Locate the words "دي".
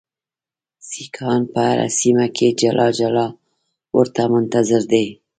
4.91-5.05